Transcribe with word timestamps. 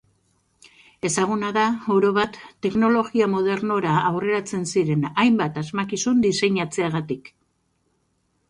Ezaguna 1.09 1.51
da, 1.57 1.65
orobat, 1.95 2.39
teknologia 2.67 3.27
modernora 3.35 3.93
aurreratzen 4.07 4.67
ziren 4.73 5.07
hainbat 5.11 5.63
asmakizun 5.63 6.25
diseinatzeagatik. 6.29 7.31